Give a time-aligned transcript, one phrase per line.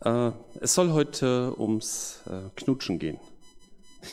[0.00, 3.18] Äh, es soll heute ums äh, Knutschen gehen.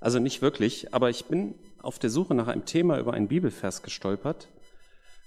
[0.00, 3.84] Also nicht wirklich, aber ich bin auf der Suche nach einem Thema über einen Bibelvers
[3.84, 4.48] gestolpert,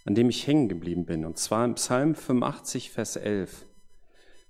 [0.04, 3.66] an dem ich hängen geblieben bin, und zwar im Psalm 85, Vers 11.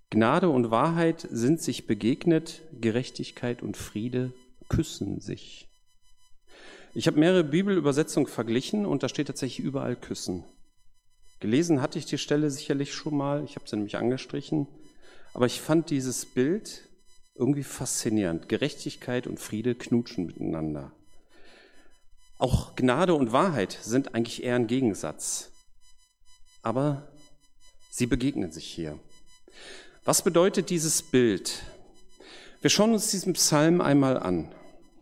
[0.10, 4.34] Gnade und Wahrheit sind sich begegnet, Gerechtigkeit und Friede
[4.68, 5.68] küssen sich.
[6.94, 10.44] Ich habe mehrere Bibelübersetzungen verglichen und da steht tatsächlich überall küssen.
[11.40, 14.68] Gelesen hatte ich die Stelle sicherlich schon mal, ich habe sie nämlich angestrichen,
[15.36, 16.90] aber ich fand dieses Bild
[17.36, 18.50] irgendwie faszinierend.
[18.50, 20.92] Gerechtigkeit und Friede knutschen miteinander.
[22.40, 25.52] Auch Gnade und Wahrheit sind eigentlich eher ein Gegensatz,
[26.64, 27.08] aber
[27.92, 28.98] sie begegnen sich hier.
[30.04, 31.64] Was bedeutet dieses Bild?
[32.62, 34.52] Wir schauen uns diesen Psalm einmal an.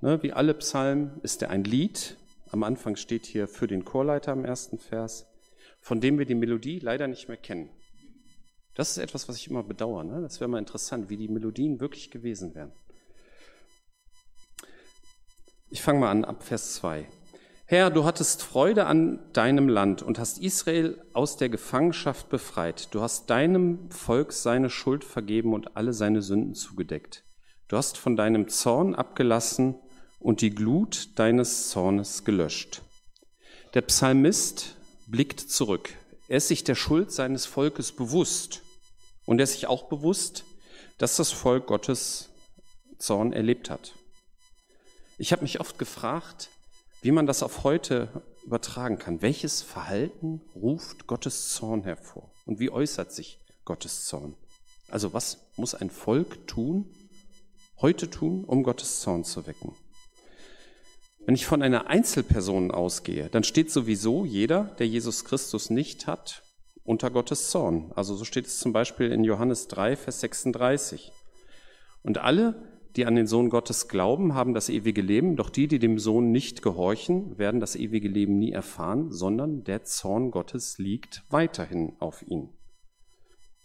[0.02, 2.18] Ne, wie alle Psalmen ist er ein Lied.
[2.52, 5.28] Am Anfang steht hier für den Chorleiter im ersten Vers
[5.84, 7.70] von dem wir die Melodie leider nicht mehr kennen.
[8.76, 10.04] Das ist etwas, was ich immer bedauere.
[10.04, 10.22] Ne?
[10.22, 12.72] Das wäre mal interessant, wie die Melodien wirklich gewesen wären.
[15.70, 17.08] Ich fange mal an, ab Vers 2.
[17.66, 22.94] Herr, du hattest Freude an deinem Land und hast Israel aus der Gefangenschaft befreit.
[22.94, 27.24] Du hast deinem Volk seine Schuld vergeben und alle seine Sünden zugedeckt.
[27.68, 29.76] Du hast von deinem Zorn abgelassen
[30.20, 32.82] und die Glut deines Zornes gelöscht.
[33.74, 34.76] Der Psalmist
[35.08, 35.90] blickt zurück.
[36.28, 38.62] Er ist sich der Schuld seines Volkes bewusst
[39.26, 40.44] und er ist sich auch bewusst,
[40.98, 42.30] dass das Volk Gottes
[42.98, 43.94] Zorn erlebt hat.
[45.18, 46.50] Ich habe mich oft gefragt,
[47.02, 49.22] wie man das auf heute übertragen kann.
[49.22, 52.32] Welches Verhalten ruft Gottes Zorn hervor?
[52.46, 54.36] Und wie äußert sich Gottes Zorn?
[54.90, 56.94] Also was muss ein Volk tun,
[57.82, 59.76] heute tun, um Gottes Zorn zu wecken?
[61.26, 66.44] Wenn ich von einer Einzelperson ausgehe, dann steht sowieso jeder, der Jesus Christus nicht hat,
[66.84, 67.92] unter Gottes Zorn.
[67.96, 71.12] Also so steht es zum Beispiel in Johannes 3, Vers 36.
[72.04, 72.62] Und alle,
[72.96, 76.32] die an den Sohn Gottes glauben, haben das ewige Leben, doch die, die dem Sohn
[76.32, 82.22] nicht gehorchen, werden das ewige Leben nie erfahren, sondern der Zorn Gottes liegt weiterhin auf
[82.28, 82.50] ihn.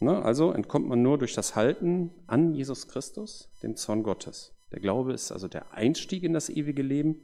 [0.01, 4.55] Ne, also entkommt man nur durch das Halten an Jesus Christus, dem Zorn Gottes.
[4.71, 7.23] Der Glaube ist also der Einstieg in das ewige Leben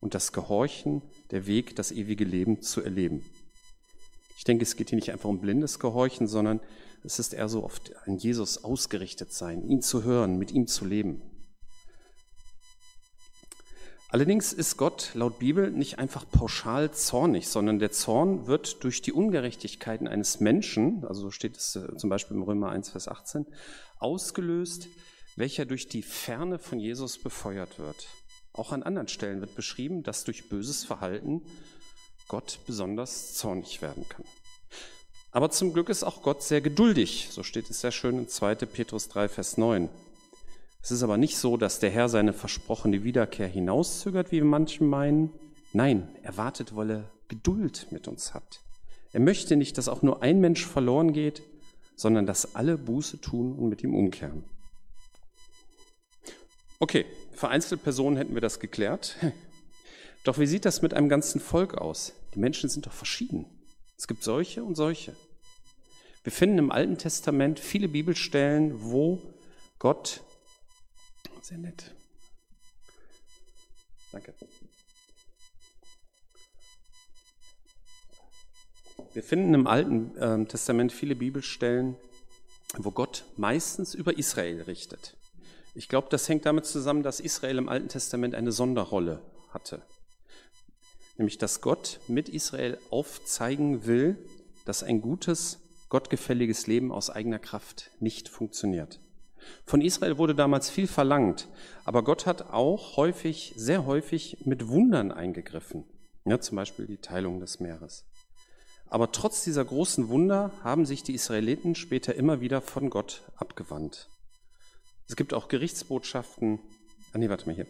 [0.00, 3.22] und das Gehorchen der Weg, das ewige Leben zu erleben.
[4.36, 6.60] Ich denke, es geht hier nicht einfach um blindes Gehorchen, sondern
[7.02, 10.84] es ist eher so oft an Jesus ausgerichtet sein, ihn zu hören, mit ihm zu
[10.84, 11.22] leben.
[14.08, 19.12] Allerdings ist Gott laut Bibel nicht einfach pauschal zornig, sondern der Zorn wird durch die
[19.12, 23.46] Ungerechtigkeiten eines Menschen, also so steht es äh, zum Beispiel im Römer 1, Vers 18,
[23.98, 24.88] ausgelöst,
[25.34, 28.08] welcher durch die Ferne von Jesus befeuert wird.
[28.52, 31.42] Auch an anderen Stellen wird beschrieben, dass durch böses Verhalten
[32.28, 34.24] Gott besonders zornig werden kann.
[35.30, 37.28] Aber zum Glück ist auch Gott sehr geduldig.
[37.30, 38.54] So steht es sehr schön in 2.
[38.54, 39.88] Petrus 3, Vers 9.
[40.82, 45.32] Es ist aber nicht so, dass der Herr seine versprochene Wiederkehr hinauszögert, wie manche meinen.
[45.72, 48.60] Nein, er wartet, weil er Geduld mit uns hat.
[49.12, 51.42] Er möchte nicht, dass auch nur ein Mensch verloren geht,
[51.96, 54.44] sondern dass alle Buße tun und mit ihm umkehren.
[56.78, 59.16] Okay, für Einzelpersonen hätten wir das geklärt.
[60.26, 62.12] Doch wie sieht das mit einem ganzen Volk aus?
[62.34, 63.46] Die Menschen sind doch verschieden.
[63.96, 65.14] Es gibt solche und solche.
[66.24, 69.22] Wir finden im Alten Testament viele Bibelstellen, wo
[69.78, 70.24] Gott,
[71.42, 71.94] sehr nett,
[74.10, 74.34] danke.
[79.12, 81.94] Wir finden im Alten ähm, Testament viele Bibelstellen,
[82.76, 85.16] wo Gott meistens über Israel richtet.
[85.76, 89.86] Ich glaube, das hängt damit zusammen, dass Israel im Alten Testament eine Sonderrolle hatte.
[91.18, 94.16] Nämlich, dass Gott mit Israel aufzeigen will,
[94.64, 99.00] dass ein gutes, gottgefälliges Leben aus eigener Kraft nicht funktioniert.
[99.64, 101.48] Von Israel wurde damals viel verlangt,
[101.84, 105.84] aber Gott hat auch häufig, sehr häufig mit Wundern eingegriffen.
[106.24, 108.04] Ja, zum Beispiel die Teilung des Meeres.
[108.88, 114.08] Aber trotz dieser großen Wunder haben sich die Israeliten später immer wieder von Gott abgewandt.
[115.08, 116.58] Es gibt auch Gerichtsbotschaften.
[117.12, 117.66] Ah, nee, warte mal hier.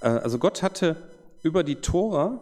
[0.00, 0.96] Äh, also Gott hatte
[1.42, 2.40] über die Tora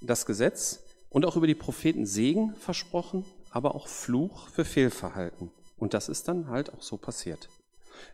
[0.00, 5.50] das Gesetz und auch über die Propheten Segen versprochen, aber auch Fluch für Fehlverhalten.
[5.76, 7.48] Und das ist dann halt auch so passiert.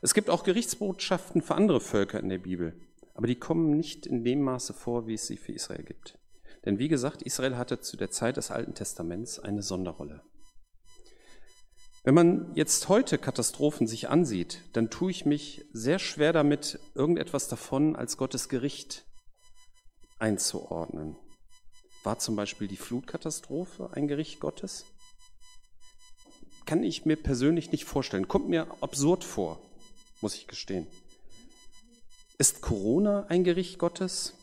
[0.01, 2.79] Es gibt auch Gerichtsbotschaften für andere Völker in der Bibel,
[3.15, 6.19] aber die kommen nicht in dem Maße vor, wie es sie für Israel gibt.
[6.65, 10.23] Denn wie gesagt, Israel hatte zu der Zeit des Alten Testaments eine Sonderrolle.
[12.05, 17.49] Wenn man jetzt heute Katastrophen sich ansieht, dann tue ich mich sehr schwer damit, irgendetwas
[17.49, 19.07] davon als Gottes Gericht
[20.19, 21.17] einzuordnen.
[22.05, 24.85] War zum Beispiel die Flutkatastrophe ein Gericht Gottes?
[26.67, 28.29] kann ich mir persönlich nicht vorstellen.
[28.29, 29.59] Kommt mir absurd vor,
[30.21, 30.87] muss ich gestehen.
[32.39, 34.35] Ist Corona ein Gericht Gottes?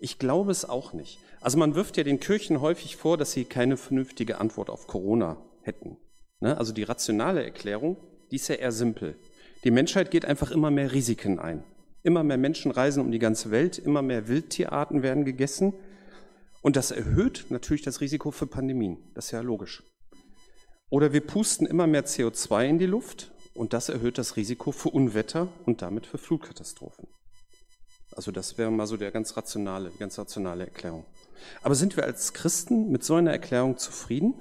[0.00, 1.18] Ich glaube es auch nicht.
[1.40, 5.36] Also man wirft ja den Kirchen häufig vor, dass sie keine vernünftige Antwort auf Corona
[5.62, 5.96] hätten.
[6.40, 6.56] Ne?
[6.56, 7.96] Also die rationale Erklärung,
[8.30, 9.16] die ist ja eher simpel.
[9.64, 11.62] Die Menschheit geht einfach immer mehr Risiken ein.
[12.02, 15.72] Immer mehr Menschen reisen um die ganze Welt, immer mehr Wildtierarten werden gegessen.
[16.66, 18.98] Und das erhöht natürlich das Risiko für Pandemien.
[19.14, 19.84] Das ist ja logisch.
[20.90, 24.88] Oder wir pusten immer mehr CO2 in die Luft und das erhöht das Risiko für
[24.88, 27.06] Unwetter und damit für Flutkatastrophen.
[28.16, 31.04] Also das wäre mal so der ganz rationale, ganz rationale Erklärung.
[31.62, 34.34] Aber sind wir als Christen mit so einer Erklärung zufrieden?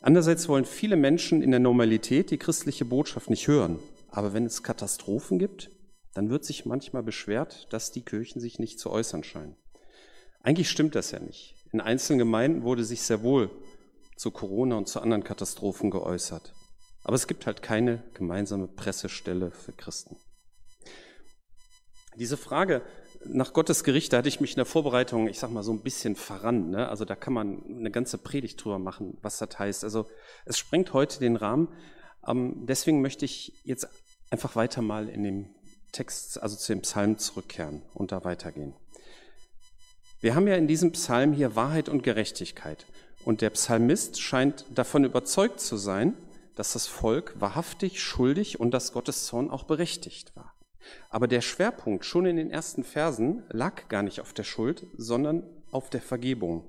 [0.00, 3.80] Andererseits wollen viele Menschen in der Normalität die christliche Botschaft nicht hören.
[4.08, 5.70] Aber wenn es Katastrophen gibt,
[6.14, 9.56] dann wird sich manchmal beschwert, dass die Kirchen sich nicht zu äußern scheinen.
[10.42, 11.54] Eigentlich stimmt das ja nicht.
[11.72, 13.50] In einzelnen Gemeinden wurde sich sehr wohl
[14.16, 16.52] zu Corona und zu anderen Katastrophen geäußert.
[17.04, 20.16] Aber es gibt halt keine gemeinsame Pressestelle für Christen.
[22.16, 22.82] Diese Frage
[23.24, 25.82] nach Gottes Gericht, da hatte ich mich in der Vorbereitung, ich sag mal, so ein
[25.82, 26.70] bisschen verrannt.
[26.70, 26.88] Ne?
[26.88, 29.84] Also da kann man eine ganze Predigt drüber machen, was das heißt.
[29.84, 30.06] Also
[30.44, 31.68] es sprengt heute den Rahmen.
[32.26, 33.88] Ähm, deswegen möchte ich jetzt
[34.30, 35.54] einfach weiter mal in dem
[35.92, 38.74] Text, also zu dem Psalm zurückkehren und da weitergehen.
[40.20, 42.84] Wir haben ja in diesem Psalm hier Wahrheit und Gerechtigkeit.
[43.24, 46.14] Und der Psalmist scheint davon überzeugt zu sein,
[46.56, 50.54] dass das Volk wahrhaftig schuldig und dass Gottes Zorn auch berechtigt war.
[51.08, 55.42] Aber der Schwerpunkt schon in den ersten Versen lag gar nicht auf der Schuld, sondern
[55.70, 56.64] auf der Vergebung.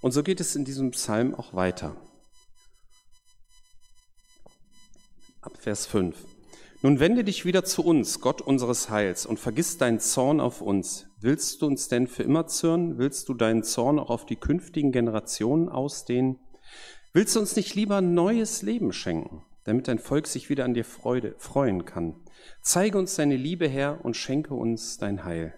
[0.00, 1.96] Und so geht es in diesem Psalm auch weiter.
[5.40, 6.33] Ab Vers 5.
[6.84, 11.06] Nun wende dich wieder zu uns, Gott unseres Heils, und vergiss deinen Zorn auf uns.
[11.18, 12.98] Willst du uns denn für immer zürnen?
[12.98, 16.40] Willst du deinen Zorn auch auf die künftigen Generationen ausdehnen?
[17.14, 20.84] Willst du uns nicht lieber neues Leben schenken, damit dein Volk sich wieder an dir
[20.84, 22.16] Freude, freuen kann?
[22.60, 25.54] Zeige uns deine Liebe, Herr, und schenke uns dein Heil.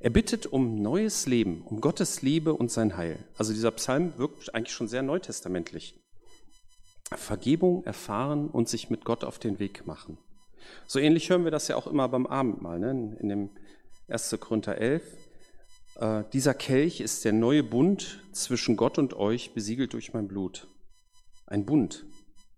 [0.00, 3.24] Er bittet um neues Leben, um Gottes Liebe und sein Heil.
[3.38, 6.02] Also dieser Psalm wirkt eigentlich schon sehr neutestamentlich.
[7.14, 10.18] Vergebung erfahren und sich mit Gott auf den Weg machen.
[10.86, 13.16] So ähnlich hören wir das ja auch immer beim Abendmahl, ne?
[13.20, 13.50] in dem
[14.08, 14.36] 1.
[14.40, 15.02] Korinther 11.
[15.96, 20.66] Äh, dieser Kelch ist der neue Bund zwischen Gott und euch, besiegelt durch mein Blut.
[21.46, 22.04] Ein Bund,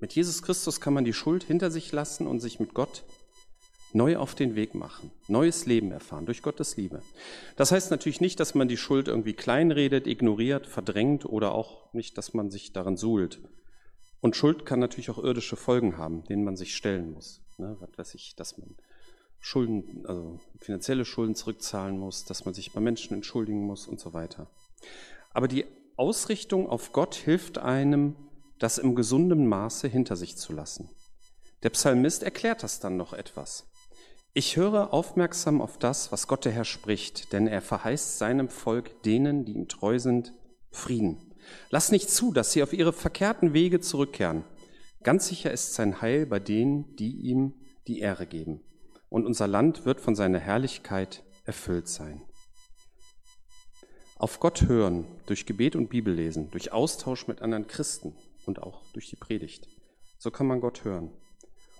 [0.01, 3.05] mit Jesus Christus kann man die Schuld hinter sich lassen und sich mit Gott
[3.93, 7.03] neu auf den Weg machen, neues Leben erfahren durch Gottes Liebe.
[7.57, 12.17] Das heißt natürlich nicht, dass man die Schuld irgendwie kleinredet, ignoriert, verdrängt oder auch nicht,
[12.19, 13.41] dass man sich daran suhlt.
[14.21, 17.43] Und Schuld kann natürlich auch irdische Folgen haben, denen man sich stellen muss.
[17.57, 18.77] Ne, was weiß ich, dass man
[19.41, 24.13] Schulden, also finanzielle Schulden zurückzahlen muss, dass man sich bei Menschen entschuldigen muss und so
[24.13, 24.51] weiter.
[25.33, 25.65] Aber die
[25.97, 28.17] Ausrichtung auf Gott hilft einem,
[28.59, 30.91] das im gesunden Maße hinter sich zu lassen.
[31.63, 33.67] Der Psalmist erklärt das dann noch etwas.
[34.33, 39.03] Ich höre aufmerksam auf das, was Gott der Herr spricht, denn er verheißt seinem Volk,
[39.03, 40.33] denen, die ihm treu sind,
[40.71, 41.28] Frieden.
[41.71, 44.45] Lass nicht zu, dass sie auf ihre verkehrten Wege zurückkehren.
[45.03, 47.55] Ganz sicher ist sein Heil bei denen, die ihm
[47.87, 48.61] die Ehre geben.
[49.09, 52.23] Und unser Land wird von seiner Herrlichkeit erfüllt sein.
[54.17, 58.15] Auf Gott hören, durch Gebet und Bibellesen, durch Austausch mit anderen Christen,
[58.49, 59.69] und auch durch die Predigt.
[60.19, 61.13] So kann man Gott hören.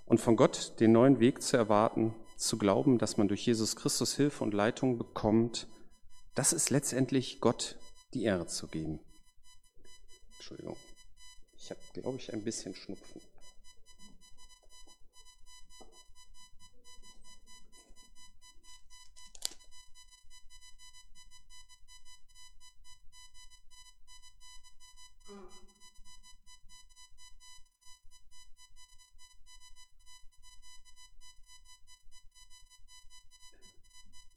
[0.05, 4.15] Und von Gott den neuen Weg zu erwarten, zu glauben, dass man durch Jesus Christus
[4.15, 5.67] Hilfe und Leitung bekommt,
[6.35, 7.77] das ist letztendlich Gott
[8.13, 8.99] die Ehre zu geben.
[10.39, 10.77] Entschuldigung,
[11.57, 13.21] ich habe, glaube ich, ein bisschen Schnupfen.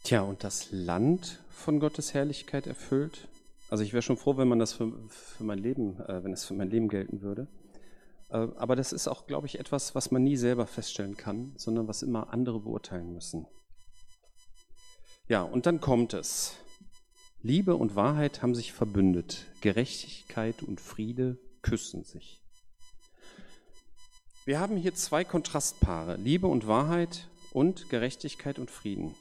[0.02, 3.28] Tja, und das Land von Gottes Herrlichkeit erfüllt.
[3.72, 6.44] Also ich wäre schon froh, wenn man das für, für mein Leben, äh, wenn es
[6.44, 7.48] für mein Leben gelten würde.
[8.28, 11.88] Äh, aber das ist auch, glaube ich, etwas, was man nie selber feststellen kann, sondern
[11.88, 13.46] was immer andere beurteilen müssen.
[15.26, 16.54] Ja, und dann kommt es.
[17.40, 19.46] Liebe und Wahrheit haben sich verbündet.
[19.62, 22.42] Gerechtigkeit und Friede küssen sich.
[24.44, 29.14] Wir haben hier zwei Kontrastpaare, Liebe und Wahrheit und Gerechtigkeit und Frieden.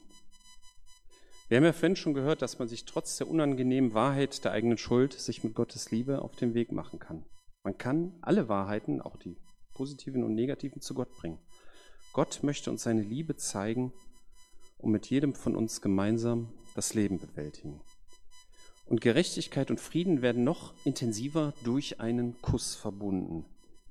[1.52, 4.78] Wir haben ja vorhin schon gehört, dass man sich trotz der unangenehmen Wahrheit der eigenen
[4.78, 7.26] Schuld sich mit Gottes Liebe auf den Weg machen kann.
[7.62, 9.36] Man kann alle Wahrheiten, auch die
[9.74, 11.38] positiven und negativen, zu Gott bringen.
[12.14, 13.92] Gott möchte uns seine Liebe zeigen
[14.78, 17.82] und mit jedem von uns gemeinsam das Leben bewältigen.
[18.86, 23.44] Und Gerechtigkeit und Frieden werden noch intensiver durch einen Kuss verbunden.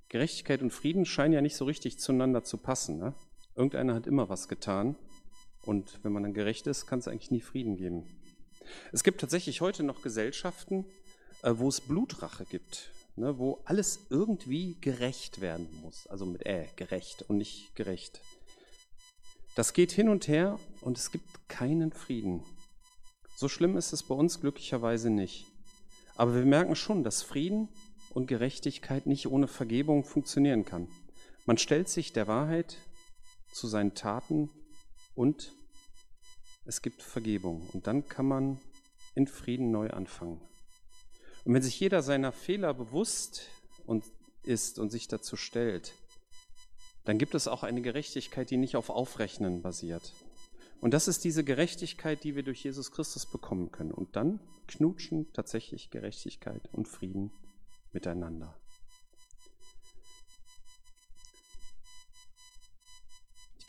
[0.10, 2.98] Gerechtigkeit und Frieden scheinen ja nicht so richtig zueinander zu passen.
[2.98, 3.14] Ne?
[3.56, 4.96] Irgendeiner hat immer was getan.
[5.66, 8.06] Und wenn man dann gerecht ist, kann es eigentlich nie Frieden geben.
[8.92, 10.86] Es gibt tatsächlich heute noch Gesellschaften,
[11.44, 16.08] äh, wo es Blutrache gibt, ne, wo alles irgendwie gerecht werden muss.
[16.08, 18.22] Also mit äh, gerecht und nicht gerecht.
[19.56, 22.44] Das geht hin und her und es gibt keinen Frieden.
[23.36, 25.46] So schlimm ist es bei uns glücklicherweise nicht.
[26.16, 27.68] Aber wir merken schon, dass Frieden
[28.14, 30.88] und Gerechtigkeit nicht ohne Vergebung funktionieren kann.
[31.46, 32.78] Man stellt sich der Wahrheit
[33.52, 34.50] zu seinen Taten
[35.16, 35.54] und
[36.66, 37.68] es gibt Vergebung.
[37.74, 38.60] Und dann kann man
[39.16, 40.40] in Frieden neu anfangen.
[41.44, 43.48] Und wenn sich jeder seiner Fehler bewusst
[43.86, 44.06] und
[44.44, 45.94] ist und sich dazu stellt,
[47.04, 50.14] dann gibt es auch eine Gerechtigkeit, die nicht auf Aufrechnen basiert.
[50.82, 53.92] Und das ist diese Gerechtigkeit, die wir durch Jesus Christus bekommen können.
[53.92, 57.32] Und dann knutschen tatsächlich Gerechtigkeit und Frieden
[57.92, 58.61] miteinander.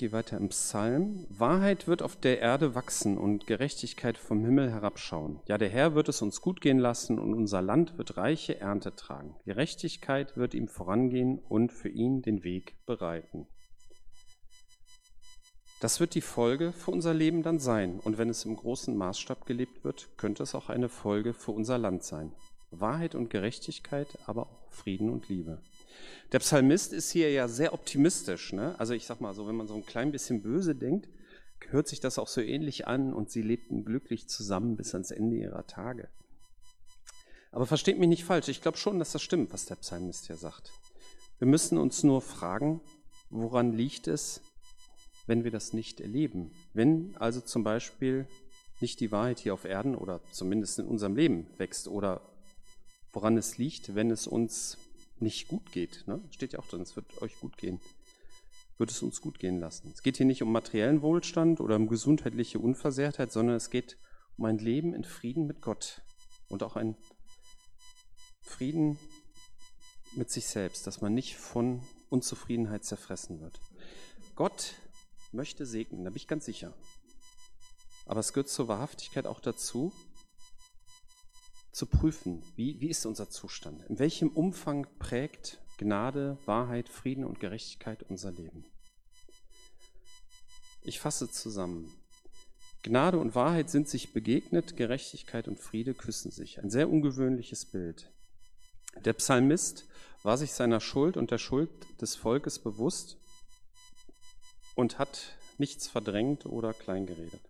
[0.03, 1.27] Gehe weiter im Psalm.
[1.29, 5.39] Wahrheit wird auf der Erde wachsen und Gerechtigkeit vom Himmel herabschauen.
[5.47, 8.97] Ja, der Herr wird es uns gut gehen lassen und unser Land wird reiche Ernte
[8.97, 9.37] tragen.
[9.45, 13.47] Gerechtigkeit wird ihm vorangehen und für ihn den Weg bereiten.
[15.79, 18.01] Das wird die Folge für unser Leben dann sein.
[18.01, 21.79] Und wenn es im großen Maßstab gelebt wird, könnte es auch eine Folge für unser
[21.79, 22.33] Land sein.
[22.73, 25.63] Wahrheit und Gerechtigkeit, aber auch Frieden und Liebe.
[26.33, 28.53] Der Psalmist ist hier ja sehr optimistisch.
[28.53, 28.75] Ne?
[28.79, 31.09] Also ich sag mal so, wenn man so ein klein bisschen böse denkt,
[31.69, 35.37] hört sich das auch so ähnlich an und sie lebten glücklich zusammen bis ans Ende
[35.37, 36.09] ihrer Tage.
[37.51, 40.37] Aber versteht mich nicht falsch, ich glaube schon, dass das stimmt, was der Psalmist hier
[40.37, 40.73] sagt.
[41.39, 42.81] Wir müssen uns nur fragen,
[43.29, 44.41] woran liegt es,
[45.27, 46.53] wenn wir das nicht erleben?
[46.73, 48.27] Wenn also zum Beispiel
[48.81, 52.23] nicht die Wahrheit hier auf Erden oder zumindest in unserem Leben wächst oder
[53.13, 54.79] woran es liegt, wenn es uns
[55.23, 56.05] nicht gut geht.
[56.07, 56.21] Ne?
[56.31, 57.81] Steht ja auch drin, es wird euch gut gehen.
[58.79, 59.91] Wird es uns gut gehen lassen.
[59.95, 63.97] Es geht hier nicht um materiellen Wohlstand oder um gesundheitliche Unversehrtheit, sondern es geht
[64.37, 66.03] um ein Leben in Frieden mit Gott
[66.49, 66.97] und auch ein
[68.41, 68.99] Frieden
[70.15, 73.61] mit sich selbst, dass man nicht von Unzufriedenheit zerfressen wird.
[74.35, 74.75] Gott
[75.33, 76.75] möchte segnen, da bin ich ganz sicher.
[78.07, 79.93] Aber es gehört zur Wahrhaftigkeit auch dazu,
[81.73, 83.83] zu prüfen, wie, wie ist unser Zustand?
[83.89, 88.65] In welchem Umfang prägt Gnade, Wahrheit, Frieden und Gerechtigkeit unser Leben?
[90.83, 91.93] Ich fasse zusammen.
[92.83, 96.59] Gnade und Wahrheit sind sich begegnet, Gerechtigkeit und Friede küssen sich.
[96.63, 98.11] Ein sehr ungewöhnliches Bild.
[99.05, 99.89] Der Psalmist
[100.23, 103.17] war sich seiner Schuld und der Schuld des Volkes bewusst
[104.75, 107.41] und hat nichts verdrängt oder kleingeredet.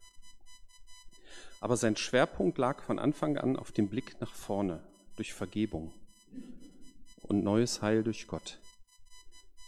[1.62, 4.82] Aber sein Schwerpunkt lag von Anfang an auf dem Blick nach vorne,
[5.14, 5.92] durch Vergebung
[7.22, 8.58] und neues Heil durch Gott.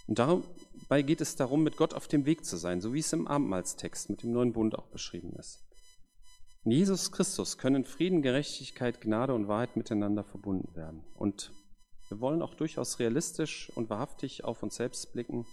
[0.08, 3.12] Und dabei geht es darum, mit Gott auf dem Weg zu sein, so wie es
[3.12, 5.60] im Abendmahlstext mit dem neuen Bund auch beschrieben ist.
[6.64, 11.04] In Jesus Christus können Frieden, Gerechtigkeit, Gnade und Wahrheit miteinander verbunden werden.
[11.14, 11.52] Und
[12.08, 15.46] wir wollen auch durchaus realistisch und wahrhaftig auf uns selbst blicken,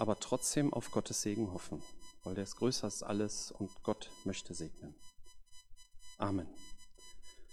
[0.00, 1.84] aber trotzdem auf Gottes Segen hoffen
[2.28, 4.94] weil der ist größer als alles und Gott möchte segnen.
[6.18, 6.46] Amen.